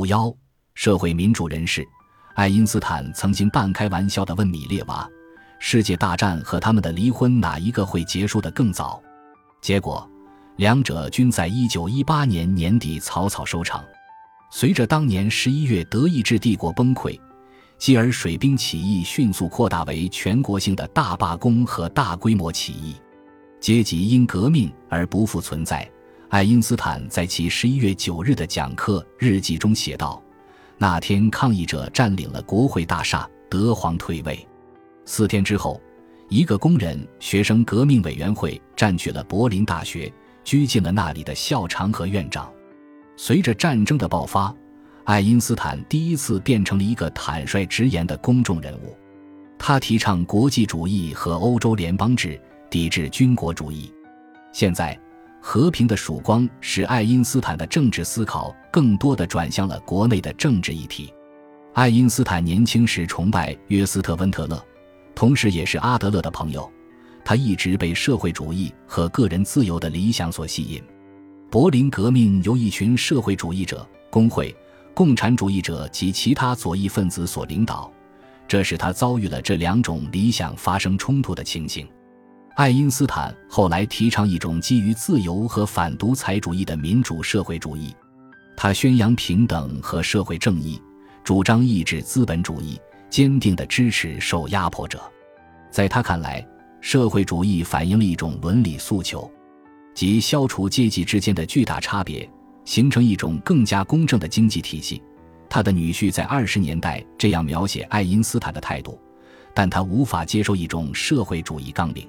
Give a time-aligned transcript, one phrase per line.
[0.00, 0.34] 五幺，
[0.72, 1.86] 社会民主人士
[2.34, 5.06] 爱因斯坦曾经半开玩笑地问米列娃
[5.60, 8.98] ：“世界大战和他们的离婚哪一个会结束得更早？”
[9.60, 10.10] 结果，
[10.56, 13.84] 两者均在一九一八年年底草草收场。
[14.50, 17.20] 随着当年十一月德意志帝国崩溃，
[17.76, 22.96] 继而水兵起义迅速扩大为全国性的大罢工和大规模起义，
[23.60, 25.86] 阶级因革命而不复存在。
[26.30, 30.22] 爱因斯坦在其十一月九日的讲课日记中写道
[30.78, 34.46] ：“那天抗议者占领了国会大厦，德皇退位。
[35.04, 35.80] 四天之后，
[36.28, 40.10] 一个工人学生革命委员会占据了柏林大学，
[40.44, 42.48] 拘禁了那里的校长和院长。
[43.16, 44.54] 随着战争的爆发，
[45.02, 48.96] 爱因斯坦第一次变成了一个坦率直言的公众人物。
[49.58, 52.40] 他提倡国际主义和欧洲联邦制，
[52.70, 53.92] 抵制军国主义。
[54.52, 54.96] 现在。”
[55.40, 61.12] 和平的曙光使爱因斯坦的政治思考更多的转向了国内的政治议题。
[61.72, 64.62] 爱因斯坦年轻时崇拜约斯特温特勒，
[65.14, 66.70] 同时也是阿德勒的朋友。
[67.24, 70.82] 他一直被社会主义和个人自由的理想所吸引。
[71.50, 74.54] 柏林革命由一群社会主义者、工会、
[74.94, 77.92] 共产主义者及其他左翼分子所领导，
[78.48, 81.86] 这使他遭遇了这两种理想发生冲突的情形。
[82.60, 87.96] 爱因斯坦后来提倡一种基于自由和反独裁主义的民主社会主义，
[88.54, 90.78] 他宣扬平等和社会正义，
[91.24, 95.00] 主张抑制资本主义，坚定地支持受压迫者。
[95.70, 96.46] 在他看来，
[96.82, 99.32] 社会主义反映了一种伦理诉求，
[99.94, 102.28] 即消除阶级之间的巨大差别，
[102.66, 105.02] 形成一种更加公正的经济体系。
[105.48, 109.00] 他的女婿在二十年代这样描写爱因斯坦的态度，
[109.54, 112.06] 但他无法接受一种社会主义纲领。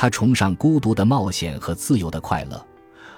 [0.00, 2.66] 他崇尚孤独的冒险和自由的快乐，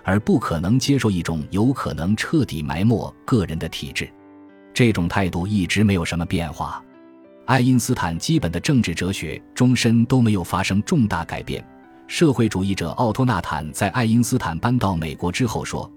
[0.03, 4.13] 而不可能接受一种有可能彻底埋没个人的体制。
[4.75, 6.83] 这种态度一直没有什么变化。
[7.47, 11.65] 爱因斯坦基本的政治哲学终身都没有发生重大改变。
[12.09, 15.89] 社会主义者奥托·纳坦在爱因斯坦搬到美国之后说：“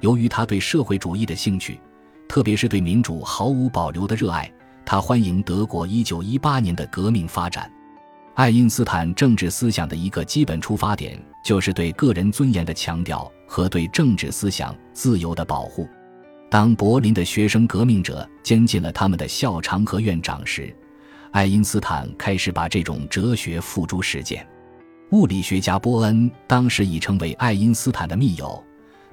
[0.00, 1.78] 由于他对社会主义的兴趣，
[2.26, 4.50] 特别是对民主毫无保留的热爱，
[4.86, 7.70] 他欢迎德国1918年的革命发展。”
[8.40, 15.86] 爱因斯坦政治思想的一个基本出发点，就是对个人尊严的强调和对政治思想自由的保护。
[16.48, 20.74] 当柏林的学生革命者监禁了他们的校长和院长时，
[21.32, 24.48] 爱因斯坦开始把这种哲学付诸实践。
[25.10, 28.64] 物理学家波恩当时已成为爱因斯坦的密友。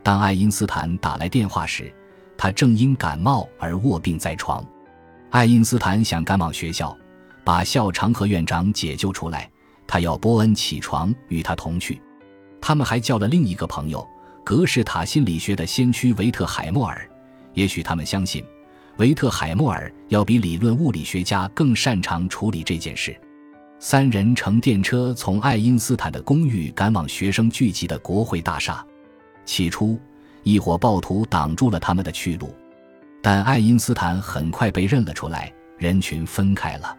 [0.03, 1.93] 当爱因斯坦打来电话时，
[2.37, 4.65] 他正因感冒而卧病在床。
[5.31, 6.97] 爱因斯坦想赶往学校。
[7.47, 9.49] 把校长和院长解救出来，
[9.87, 12.01] 他要波恩起床与他同去。
[12.59, 14.05] 他们还叫了另一个朋友，
[14.43, 17.09] 格式塔心理学的先驱维特海默尔。
[17.53, 18.43] 也许他们相信，
[18.97, 23.17] 维特海默尔要比理论物理学家更擅长处理这件事。
[23.79, 28.85] 三人乘电车从爱因斯坦的公寓赶往学生聚集的国会大厦。
[29.45, 29.97] 起初，
[30.43, 32.53] 一伙暴徒挡住了他们的去路，
[33.21, 36.93] 但爱因斯坦很快被认了出来，人群分开了。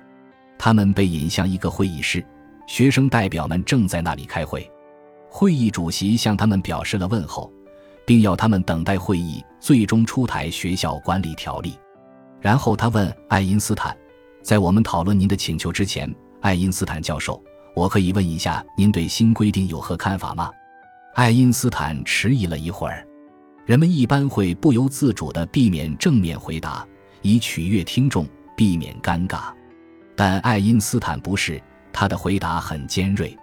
[0.59, 2.25] 他们被引向一个会议室，
[2.67, 4.69] 学生代表们正在那里开会。
[5.31, 7.53] 会议主席向他们表示了问候，
[8.05, 11.79] 并要他们等待会议最终出台学校管理条例。
[12.41, 13.97] 然后他问爱因斯坦
[14.43, 17.43] ：“在我们讨论您的请求之前，爱因斯坦教授，
[17.75, 20.51] 我可以问一下您对新规定有何看法吗？”
[21.15, 23.07] 爱因斯坦迟疑了一会儿。
[23.67, 26.87] 人们一般会不由自主地避免正面回答，
[27.21, 28.27] 以取悦听众，
[28.57, 29.53] 避免尴尬。
[30.19, 31.63] 但爱因斯坦不是，
[31.93, 33.39] 他的回答很尖锐。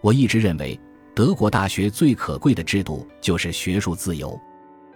[0.00, 0.78] 我一直认为，
[1.16, 4.40] 德国大学最可贵的制度就是学术自由，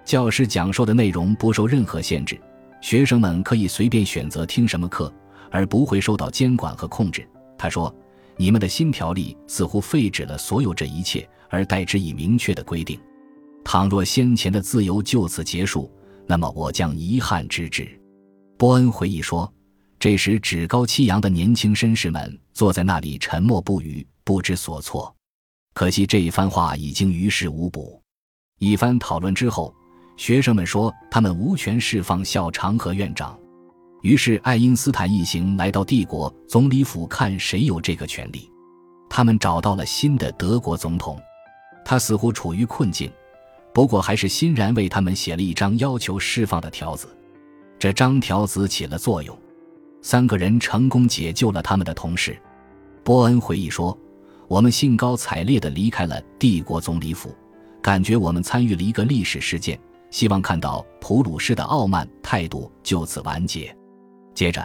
[0.05, 2.41] 教师讲授的内容不受任何限制，
[2.81, 5.13] 学生们可以随便选择听什么课，
[5.51, 7.29] 而不会受到监管和控制。
[7.59, 7.93] 他说
[8.39, 12.97] ：“你们的新条例似乎废止了所有这一切，而代之以明确的规定。
[13.65, 15.91] 倘若先前的自由就此结束，
[16.25, 18.01] 那么我将遗憾之至。”
[18.57, 19.53] 波恩回忆说。
[19.99, 25.15] 这时，趾高气扬的年轻绅士们坐在那里沉默不语，不知所措。
[25.73, 28.01] 可惜这一番话已经于事无补。
[28.59, 29.75] 一番讨论之后，
[30.17, 33.39] 学生们说他们无权释放校长和院长。
[34.03, 38.51] 于是，爱因斯坦一行来到帝国总理府看谁有这个权利。
[39.09, 41.19] 他们找到了新的德国总统，
[41.85, 43.11] 他似乎处于困境，
[43.73, 47.09] 不过还是欣然为他们写了一张要求释放的条子。
[47.79, 49.37] 这张条子起了作用。
[50.07, 52.41] 三个人成功解救了他们的同事。
[53.03, 53.99] 波恩回忆说
[54.47, 57.35] ：“我们兴高采烈地离开了帝国总理府，
[57.83, 59.77] 感觉我们参与了一个历史事件，
[60.13, 63.77] 希望看到普鲁士的傲慢态度就此完结。
[64.33, 64.65] 接着，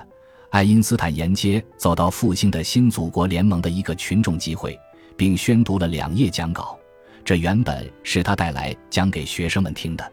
[0.51, 4.79] 爱因斯坦沿街走到复兴的新祖国联盟的一个群众集会，
[5.17, 6.77] 并宣读了两页讲稿。
[7.25, 10.11] 这原本是他带来讲给学生们听的。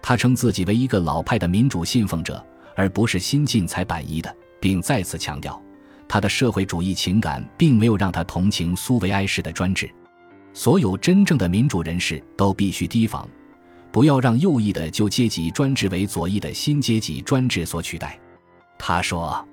[0.00, 2.42] 他称自己为一个老派的民主信奉者，
[2.74, 5.60] 而不是新近才板移的，并再次强调，
[6.06, 9.90] 他的社会主义情感并没有让他同情苏维埃式的专制。
[10.54, 13.28] 所有真正的民主人士都必须提防，
[13.90, 18.16] 不要让右翼的旧阶级专制为左翼的新阶级专制所取代。
[18.78, 19.44] 他说，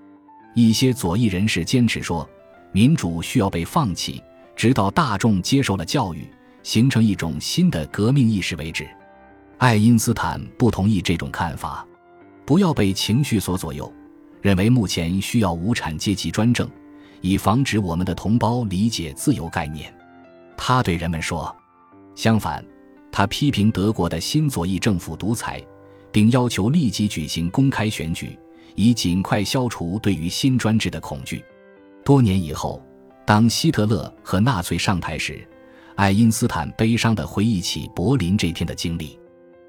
[0.54, 2.30] 一些左翼人士坚持说，
[2.72, 4.22] 民主需要被放弃，
[4.56, 6.30] 直到大众接受了教育，
[6.62, 8.88] 形成一种新的革命意识为止。
[9.58, 11.84] 爱因斯坦不同意这种看法，
[12.46, 13.92] 不要被情绪所左右，
[14.42, 16.70] 认为目前需要无产阶级专政，
[17.22, 19.94] 以防止我们的同胞理解自由概念。
[20.56, 21.56] 他对人们说
[22.16, 22.64] ：“相反，
[23.12, 25.64] 他批评德国的新左翼政府独裁，
[26.12, 28.38] 并要求立即举行公开选举，
[28.76, 31.44] 以尽快消除对于新专制的恐惧。”
[32.04, 32.82] 多年以后，
[33.26, 35.46] 当希特勒和纳粹上台时，
[35.96, 39.20] 爱因斯坦悲伤地回忆起柏林这天的经历。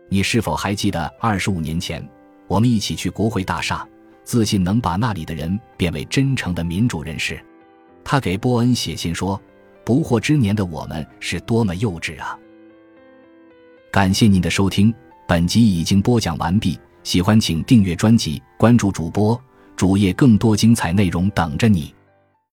[0.09, 2.09] 你是否还记得二十五年前，
[2.49, 3.87] 我们一起去国会大厦，
[4.31, 7.45] 自信能把那里的人变为真诚的民主人士？
[8.05, 9.41] 他给波恩写信说。
[9.85, 12.39] 不惑之年的我们是多么幼稚啊！
[13.91, 14.95] 感谢您的收听，
[15.27, 16.79] 本集已经播讲完毕。
[17.03, 19.37] 喜欢请订阅专辑，关注主播
[19.75, 21.93] 主页，更多精彩内容等着你。